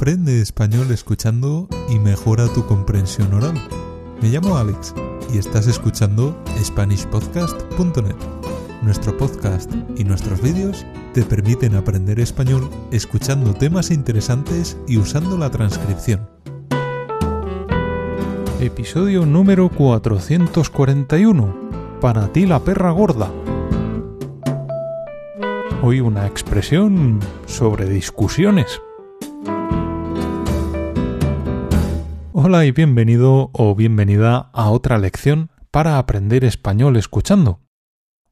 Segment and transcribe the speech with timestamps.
[0.00, 3.52] Aprende español escuchando y mejora tu comprensión oral.
[4.22, 4.94] Me llamo Alex
[5.30, 8.16] y estás escuchando SpanishPodcast.net.
[8.80, 15.50] Nuestro podcast y nuestros vídeos te permiten aprender español escuchando temas interesantes y usando la
[15.50, 16.26] transcripción.
[18.58, 21.98] Episodio número 441.
[22.00, 23.30] Para ti la perra gorda.
[25.82, 28.80] Hoy una expresión sobre discusiones.
[32.52, 37.60] Hola y bienvenido o bienvenida a otra lección para aprender español escuchando.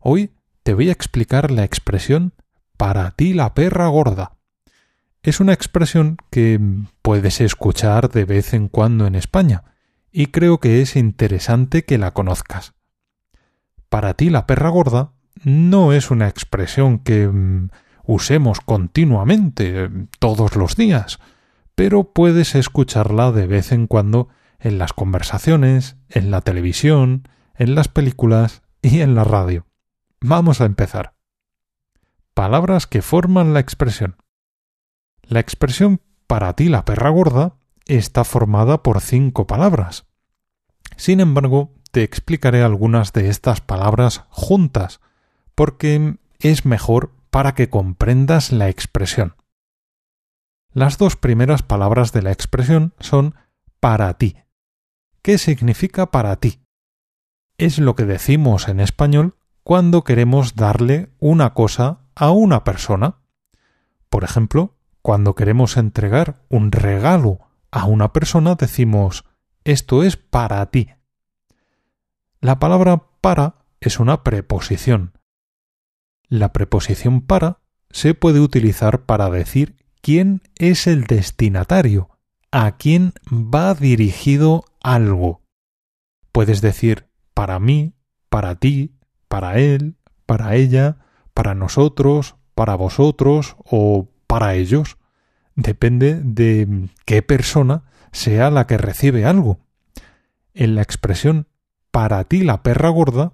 [0.01, 0.33] Hoy
[0.65, 2.33] te voy a explicar la expresión
[2.77, 4.33] para ti la perra gorda.
[5.23, 6.59] Es una expresión que
[7.01, 9.62] puedes escuchar de vez en cuando en España
[10.11, 12.75] y creo que es interesante que la conozcas.
[13.89, 15.12] Para ti la perra gorda
[15.45, 17.69] no es una expresión que mm,
[18.03, 21.21] usemos continuamente, todos los días,
[21.79, 24.27] pero puedes escucharla de vez en cuando
[24.59, 29.65] en las conversaciones, en la televisión, en las películas y en la radio.
[30.20, 31.15] Vamos a empezar.
[32.35, 34.17] Palabras que forman la expresión.
[35.23, 37.55] La expresión para ti la perra gorda
[37.87, 40.09] está formada por cinco palabras.
[40.97, 45.01] Sin embargo, te explicaré algunas de estas palabras juntas,
[45.55, 49.38] porque es mejor para que comprendas la expresión.
[50.79, 53.34] Las dos primeras palabras de la expresión son
[53.81, 54.37] para ti.
[55.23, 56.61] ¿Qué significa para ti?
[57.57, 63.17] Es lo que decimos en español cuando queremos darle una cosa a una persona.
[64.09, 67.41] Por ejemplo, cuando queremos entregar un regalo
[67.73, 69.25] a una persona decimos
[69.65, 70.91] esto es para ti.
[72.41, 75.19] La palabra para es una preposición.
[76.29, 82.11] La preposición para se puede utilizar para decir quién es el destinatario,
[82.51, 85.43] a quién va dirigido algo.
[86.33, 87.95] Puedes decir para mí,
[88.29, 88.97] para ti,
[89.29, 90.98] para él, para ella,
[91.35, 94.98] para nosotros, para vosotros o para ellos.
[95.55, 99.61] Depende de qué persona sea la que recibe algo.
[100.55, 101.47] En la expresión
[101.91, 103.33] para ti la perra gorda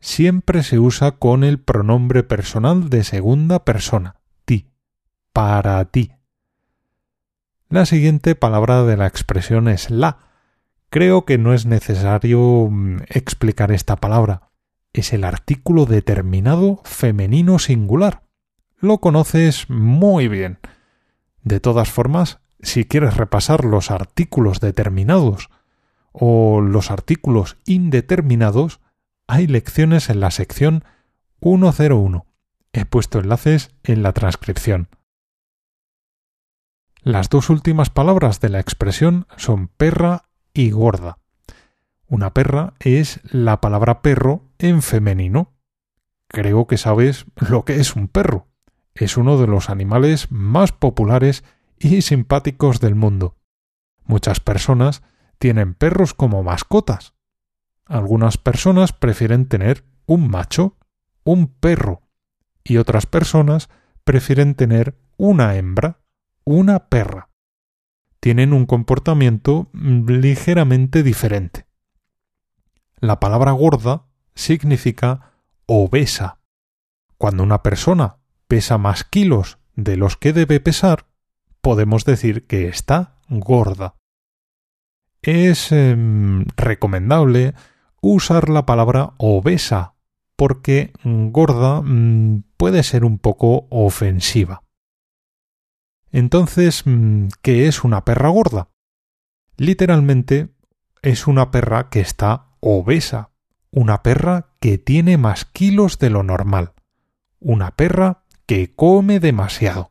[0.00, 4.16] siempre se usa con el pronombre personal de segunda persona,
[5.34, 6.12] para ti.
[7.68, 10.18] La siguiente palabra de la expresión es la.
[10.90, 14.52] Creo que no es necesario mm, explicar esta palabra.
[14.92, 18.22] Es el artículo determinado femenino singular.
[18.78, 20.60] Lo conoces muy bien.
[21.42, 25.50] De todas formas, si quieres repasar los artículos determinados
[26.12, 28.80] o los artículos indeterminados,
[29.26, 30.84] hay lecciones en la sección
[31.42, 32.24] 101.
[32.72, 34.88] He puesto enlaces en la transcripción.
[37.04, 41.18] Las dos últimas palabras de la expresión son perra y gorda.
[42.06, 45.52] Una perra es la palabra perro en femenino.
[46.28, 48.48] Creo que sabes lo que es un perro.
[48.94, 51.44] Es uno de los animales más populares
[51.78, 53.36] y simpáticos del mundo.
[54.06, 55.02] Muchas personas
[55.38, 57.12] tienen perros como mascotas.
[57.84, 60.78] Algunas personas prefieren tener un macho,
[61.22, 62.00] un perro,
[62.62, 63.68] y otras personas
[64.04, 65.98] prefieren tener una hembra,
[66.44, 67.30] una perra.
[68.20, 71.66] Tienen un comportamiento ligeramente diferente.
[72.98, 75.32] La palabra gorda significa
[75.66, 76.40] obesa.
[77.18, 78.16] Cuando una persona
[78.48, 81.06] pesa más kilos de los que debe pesar,
[81.60, 83.96] podemos decir que está gorda.
[85.22, 87.54] Es em, recomendable
[88.00, 89.94] usar la palabra obesa
[90.36, 94.63] porque gorda mm, puede ser un poco ofensiva.
[96.14, 98.68] Entonces, mm, ¿qué es una perra gorda?
[99.56, 100.50] Literalmente
[101.02, 103.30] es una perra que está obesa,
[103.72, 106.74] una perra que tiene más kilos de lo normal,
[107.40, 109.90] una perra que come demasiado.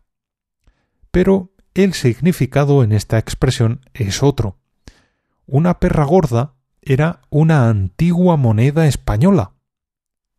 [1.12, 4.56] Pero el significado en esta expresión es otro.
[5.45, 9.56] Una perra gorda era una antigua moneda española.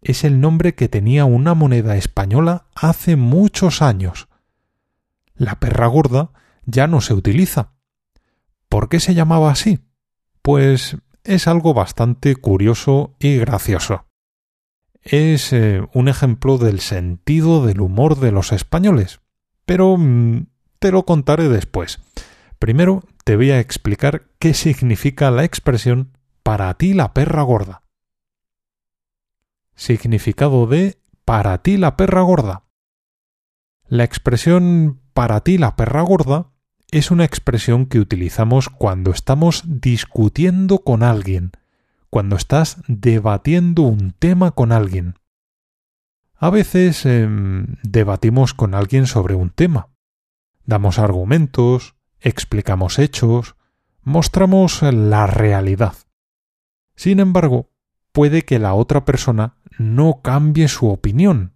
[0.01, 4.29] Es el nombre que tenía una moneda española hace muchos años.
[5.35, 6.31] La perra gorda
[6.65, 7.73] ya no se utiliza.
[8.69, 9.81] ¿Por qué se llamaba así?
[10.43, 14.07] Pues es algo bastante curioso y gracioso.
[15.03, 19.21] Es eh, un ejemplo del sentido del humor de los españoles,
[19.67, 20.47] pero mm,
[20.79, 22.01] te lo contaré después.
[22.59, 27.83] Primero te voy a explicar qué significa la expresión para ti la perra gorda.
[29.75, 32.65] Significado de para ti la perra gorda.
[33.87, 36.51] La expresión para ti la perra gorda
[36.91, 41.53] es una expresión que utilizamos cuando estamos discutiendo con alguien,
[42.11, 45.15] cuando estás debatiendo un tema con alguien.
[46.37, 49.89] A veces em, debatimos con alguien sobre un tema.
[50.67, 53.57] Damos argumentos, explicamos hechos,
[54.03, 55.95] mostramos la realidad.
[56.97, 57.71] Sin embargo,
[58.13, 61.55] puede que la otra persona no cambie su opinión.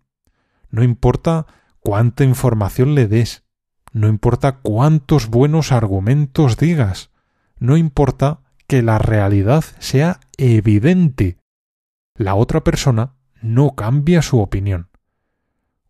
[0.70, 1.46] No importa
[1.81, 3.48] cuánta información le des,
[3.93, 7.11] no importa cuántos buenos argumentos digas,
[7.58, 11.38] no importa que la realidad sea evidente.
[12.14, 14.88] La otra persona no cambia su opinión.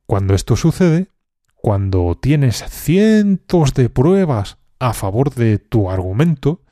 [0.06, 1.08] Cuando esto sucede,
[1.54, 6.62] cuando tienes cientos de pruebas a favor de tu argumento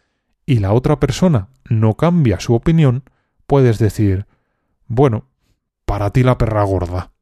[0.46, 3.02] y la otra persona no cambia su opinión,
[3.46, 4.26] puedes decir,
[4.86, 5.28] bueno,
[5.84, 7.12] para ti la perra gorda.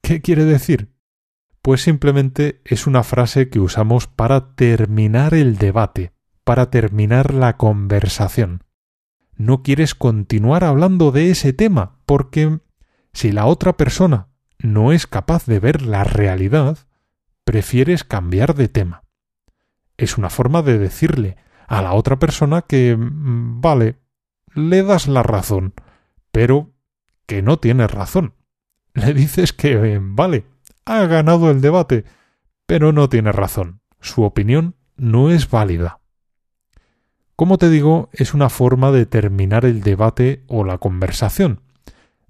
[0.00, 0.91] ¿Qué quiere decir?
[1.62, 6.12] Pues simplemente es una frase que usamos para terminar el debate,
[6.42, 8.64] para terminar la conversación.
[9.36, 12.58] No quieres continuar hablando de ese tema porque
[13.12, 14.28] si la otra persona
[14.58, 16.78] no es capaz de ver la realidad,
[17.44, 19.04] prefieres cambiar de tema.
[19.96, 21.36] Es una forma de decirle
[21.68, 23.98] a la otra persona que, mm, vale,
[24.54, 25.74] le das la razón,
[26.32, 26.72] pero
[27.26, 28.34] que no tiene razón.
[28.94, 30.44] Le dices que, vale,
[30.84, 32.04] ha ganado el debate,
[32.66, 33.80] pero no tiene razón.
[34.00, 36.00] Su opinión no es válida.
[37.36, 41.60] Como te digo, es una forma de terminar el debate o la conversación,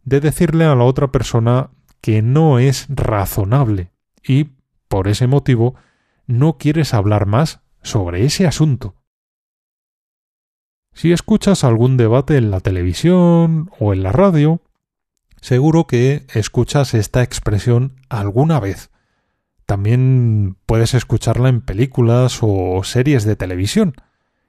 [0.04, 1.70] de decirle a la otra persona
[2.00, 4.50] que no es razonable y,
[4.88, 5.74] por ese motivo,
[6.26, 8.96] no quieres hablar más sobre ese asunto.
[10.94, 14.60] Si escuchas algún debate en la televisión o en la radio,
[15.42, 18.90] Seguro que escuchas esta expresión alguna vez.
[19.66, 23.94] También puedes escucharla en películas o series de televisión.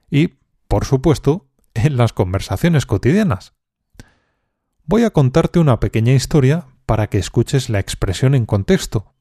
[0.08, 0.34] Y,
[0.68, 3.54] por supuesto, en las conversaciones cotidianas.
[4.84, 9.14] Voy a contarte una pequeña historia para que escuches la expresión en contexto.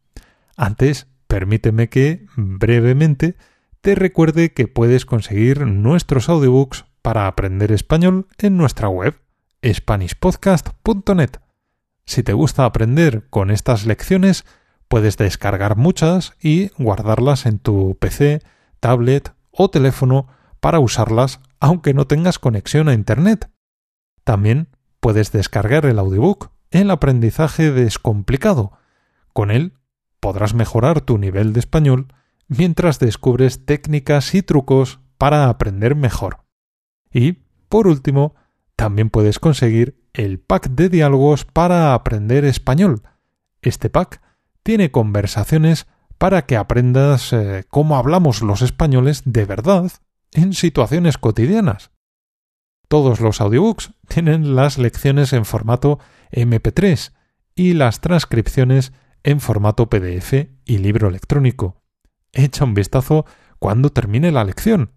[0.56, 3.36] Antes, permíteme que, brevemente,
[3.82, 9.20] te recuerde que puedes conseguir nuestros audiobooks para aprender español en nuestra web,
[9.66, 11.32] SpanishPodcast.net.
[12.06, 14.46] Si te gusta aprender con estas lecciones,
[14.88, 18.42] puedes descargar muchas y guardarlas en tu PC,
[18.80, 20.28] tablet o teléfono
[20.60, 23.50] para usarlas aunque no tengas conexión a Internet.
[24.24, 24.70] También
[25.00, 28.74] puedes descargar el audiobook El aprendizaje descomplicado.
[29.32, 29.74] Con él
[30.20, 32.08] podrás mejorar tu nivel de español
[32.48, 36.46] mientras descubres técnicas y trucos para aprender mejor.
[37.12, 38.36] Y, por último,
[38.76, 43.02] también puedes conseguir el pack de diálogos para aprender español.
[43.62, 44.22] Este pack
[44.62, 45.88] tiene conversaciones
[46.18, 49.92] para que aprendas eh, cómo hablamos los españoles de verdad
[50.32, 51.92] en situaciones cotidianas.
[52.88, 56.00] Todos los audiobooks tienen las lecciones en formato
[56.32, 57.12] MP3
[57.56, 58.94] y las transcripciones
[59.24, 60.34] en formato PDF
[60.66, 61.82] y libro electrónico.
[62.32, 63.26] Echa un vistazo
[63.60, 64.92] cuando termine la lección.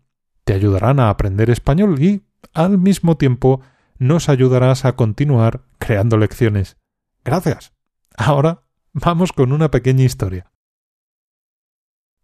[0.45, 2.23] Te ayudarán a aprender español y,
[2.53, 3.61] al mismo tiempo,
[3.99, 6.77] nos ayudarás a continuar creando lecciones.
[7.25, 7.73] Gracias.
[8.17, 8.63] Ahora
[8.93, 10.51] vamos con una pequeña historia.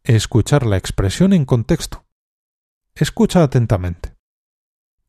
[0.04, 2.04] Escuchar la expresión en contexto.
[2.94, 4.16] Escucha atentamente.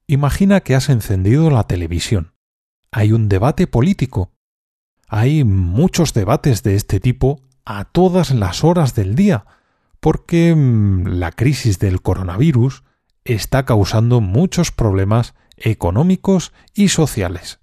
[0.07, 2.33] Imagina que has encendido la televisión.
[2.91, 4.31] Hay un debate político.
[5.07, 9.45] Hay muchos debates de este tipo a todas las horas del día,
[9.99, 12.83] porque mm, la crisis del coronavirus
[13.23, 17.59] está causando muchos problemas económicos y sociales.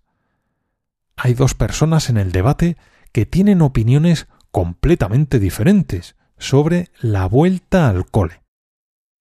[1.16, 2.76] Hay dos personas en el debate
[3.12, 8.42] que tienen opiniones completamente diferentes sobre la vuelta al cole.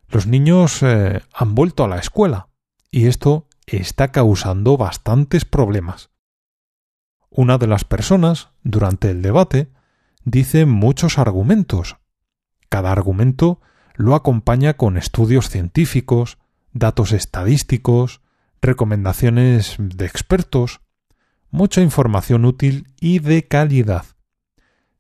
[0.08, 2.48] Los niños eh, han vuelto a la escuela
[2.90, 6.10] y esto está causando bastantes problemas.
[7.30, 9.72] Una de las personas, durante el debate,
[10.24, 11.98] dice muchos argumentos.
[12.70, 13.62] Cada argumento
[13.96, 16.38] lo acompaña con estudios científicos,
[16.72, 18.22] datos estadísticos,
[18.62, 20.82] recomendaciones de expertos,
[21.52, 24.06] mucha información útil y de calidad.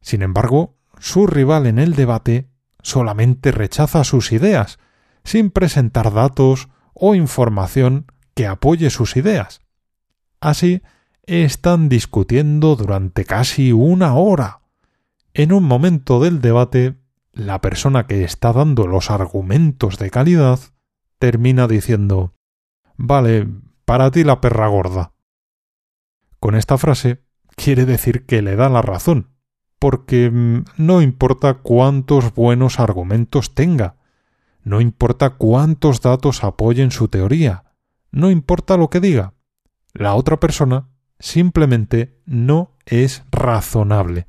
[0.02, 2.50] Sin embargo, su rival en el debate
[2.82, 4.80] solamente rechaza sus ideas,
[5.24, 9.62] sin presentar datos o información que apoye sus ideas.
[10.40, 10.82] Así,
[11.26, 14.62] están discutiendo durante casi una hora.
[15.34, 16.96] En un momento del debate,
[17.34, 20.60] la persona que está dando los argumentos de calidad
[21.20, 22.34] termina diciendo
[23.02, 23.48] Vale,
[23.86, 25.14] para ti la perra gorda.
[26.42, 27.24] Con esta frase
[27.56, 29.30] quiere decir que le da la razón,
[29.80, 33.96] porque mm, no importa cuántos buenos argumentos tenga,
[34.64, 37.72] no importa cuántos datos apoyen su teoría,
[38.12, 39.34] no importa lo que diga,
[39.94, 40.90] la otra persona
[41.20, 44.28] simplemente no es razonable.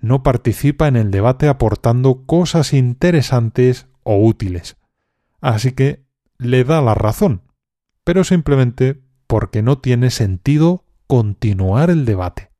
[0.00, 4.76] No participa en el debate aportando cosas interesantes o útiles.
[5.40, 6.04] Así que
[6.36, 7.45] le da la razón,
[8.06, 12.52] pero simplemente porque no tiene sentido continuar el debate.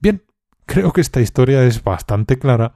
[0.00, 0.22] Bien,
[0.66, 2.74] creo que esta historia es bastante clara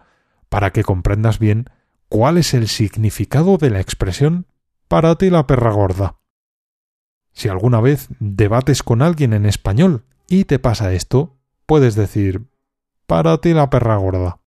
[0.49, 1.67] para que comprendas bien
[2.09, 4.47] cuál es el significado de la expresión
[4.89, 6.21] para ti la perra gorda.
[7.35, 12.47] Si alguna vez debates con alguien en español y te pasa esto, puedes decir
[13.07, 14.41] para ti la perra gorda.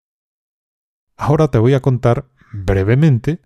[1.17, 3.41] Ahora te voy a contar brevemente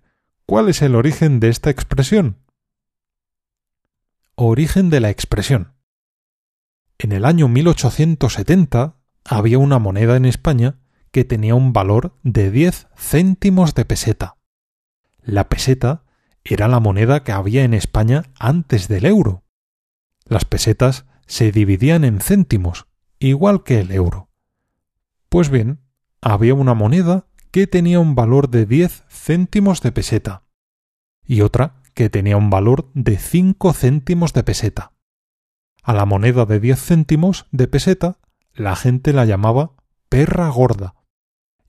[0.46, 2.38] cuál es el origen de esta expresión.
[4.42, 5.74] Origen de la expresión.
[6.96, 10.78] En el año 1870 había una moneda en España
[11.10, 14.38] que tenía un valor de 10 céntimos de peseta.
[15.20, 16.04] La peseta
[16.42, 19.44] era la moneda que había en España antes del euro.
[20.24, 22.86] Las pesetas se dividían en céntimos,
[23.18, 24.30] igual que el euro.
[25.28, 25.80] Pues bien,
[26.22, 30.44] había una moneda que tenía un valor de 10 céntimos de peseta
[31.26, 34.92] y otra que tenía un valor de 5 céntimos de peseta.
[35.82, 38.18] A la moneda de 10 céntimos de peseta
[38.54, 39.72] la gente la llamaba
[40.08, 40.94] perra gorda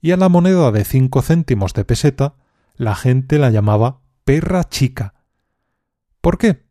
[0.00, 2.34] y a la moneda de 5 céntimos de peseta
[2.76, 5.14] la gente la llamaba perra chica.
[6.20, 6.66] ¿Por qué?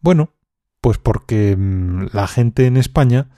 [0.00, 0.34] Bueno,
[0.80, 3.30] pues porque mm, la gente en España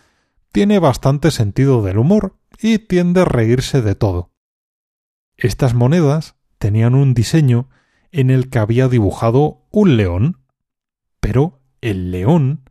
[0.53, 4.33] tiene bastante sentido del humor y tiende a reírse de todo.
[5.37, 7.69] Estas monedas tenían un diseño
[8.13, 10.41] en el que había dibujado un león,
[11.21, 12.69] pero el león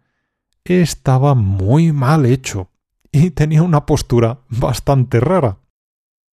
[0.63, 2.72] estaba muy mal hecho
[3.12, 5.60] y tenía una postura bastante rara.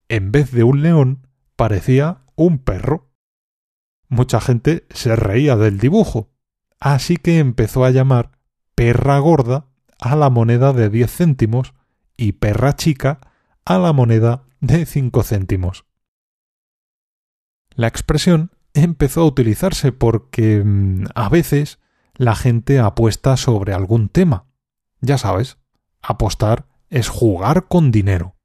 [0.08, 3.12] En vez de un león, parecía un perro.
[4.08, 6.30] Mucha gente se reía del dibujo,
[6.80, 8.32] así que empezó a llamar
[8.74, 9.66] perra gorda
[10.00, 11.74] a la moneda de 10 céntimos
[12.16, 13.20] y perra chica
[13.64, 15.86] a la moneda de 5 céntimos.
[17.70, 21.78] La expresión empezó a utilizarse porque mm, a veces
[22.16, 24.46] la gente apuesta sobre algún tema.
[25.00, 25.58] Ya sabes,
[26.02, 28.36] apostar es jugar con dinero.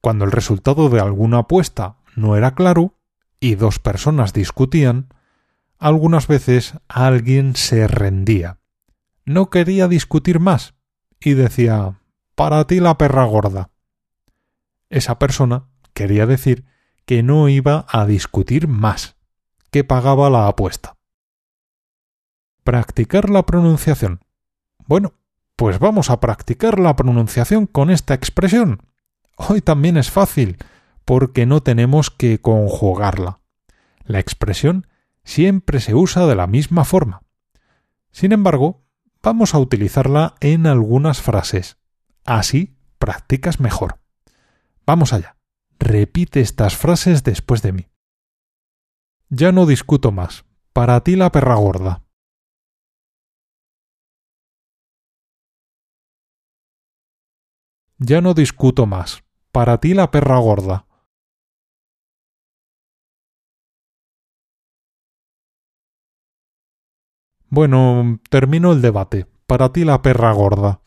[0.00, 2.98] Cuando el resultado de alguna apuesta no era claro
[3.40, 5.08] y dos personas discutían,
[5.78, 8.58] algunas veces alguien se rendía.
[9.24, 10.74] No quería discutir más
[11.20, 12.00] y decía
[12.34, 13.70] para ti la perra gorda.
[14.90, 16.64] Esa persona quería decir
[17.06, 19.13] que no iba a discutir más,
[19.74, 20.98] que pagaba la apuesta.
[22.62, 24.20] Practicar la pronunciación.
[24.86, 25.14] Bueno,
[25.56, 28.86] pues vamos a practicar la pronunciación con esta expresión.
[29.34, 30.58] Hoy también es fácil,
[31.04, 33.40] porque no tenemos que conjugarla.
[34.04, 34.86] La expresión
[35.24, 37.24] siempre se usa de la misma forma.
[38.12, 38.86] Sin embargo,
[39.24, 41.78] vamos a utilizarla en algunas frases.
[42.24, 43.98] Así practicas mejor.
[44.86, 45.36] Vamos allá.
[45.80, 47.88] Repite estas frases después de mí.
[49.30, 50.44] Ya no discuto más.
[50.72, 52.02] Para ti la perra gorda.
[57.98, 59.24] Ya no discuto más.
[59.52, 60.86] Para ti la perra gorda.
[67.48, 69.26] Bueno, termino el debate.
[69.46, 70.80] Para ti la perra gorda.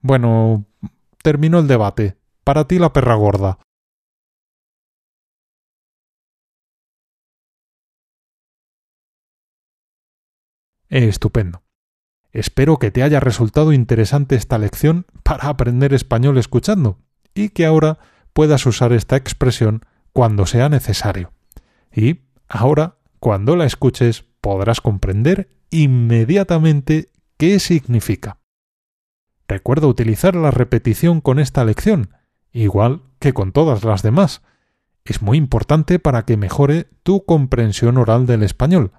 [0.00, 0.66] Bueno,
[1.22, 2.16] termino el debate.
[2.44, 3.58] Para ti la perra gorda.
[10.88, 11.62] Estupendo.
[12.32, 16.98] Espero que te haya resultado interesante esta lección para aprender español escuchando
[17.34, 17.98] y que ahora
[18.32, 21.32] puedas usar esta expresión cuando sea necesario.
[21.94, 28.41] Y ahora, cuando la escuches, podrás comprender inmediatamente qué significa.
[29.48, 32.10] Recuerda utilizar la repetición con esta lección,
[32.52, 34.42] igual que con todas las demás.
[35.04, 38.92] Es muy importante para que mejore tu comprensión oral del español.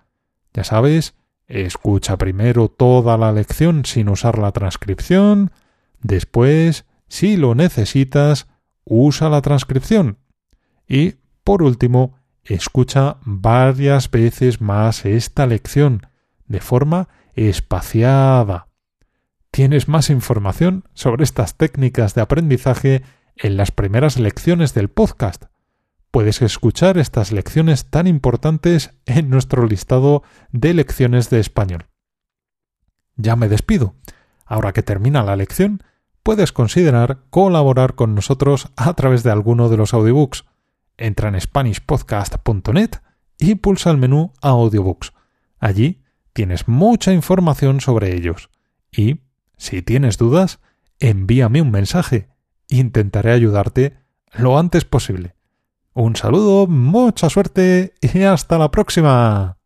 [0.54, 1.16] Ya sabes,
[1.48, 5.52] Escucha primero toda la lección sin usar la transcripción.
[6.02, 8.48] Después, si lo necesitas,
[8.86, 10.18] usa la transcripción.
[10.88, 16.08] Y, por último, escucha varias veces más esta lección,
[16.48, 18.68] de forma espaciada.
[19.54, 23.04] Tienes más información sobre estas técnicas de aprendizaje
[23.38, 25.46] en las primeras lecciones del podcast
[26.14, 31.88] puedes escuchar estas lecciones tan importantes en nuestro listado de lecciones de español.
[33.16, 33.96] Ya me despido.
[34.46, 35.82] Ahora que termina la lección,
[36.22, 40.46] puedes considerar colaborar con nosotros a través de alguno de los audiobooks.
[40.98, 42.92] Entra en SpanishPodcast.net
[43.40, 45.14] y pulsa el menú Audiobooks.
[45.58, 48.52] Allí tienes mucha información sobre ellos.
[48.92, 49.22] Y,
[49.58, 50.60] si tienes dudas,
[51.00, 52.30] envíame un mensaje.
[52.68, 53.98] Intentaré ayudarte
[54.34, 55.36] lo antes posible.
[55.94, 59.58] Un saludo, mucha suerte y hasta la próxima.